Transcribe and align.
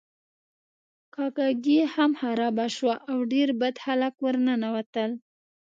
کاکه 1.15 1.47
ګي 1.63 1.79
هم 1.93 2.11
خرابه 2.19 2.65
شوه 2.75 2.95
او 3.11 3.17
ډیر 3.33 3.49
بد 3.59 3.75
خلک 3.85 4.13
ورننوتل. 4.25 5.11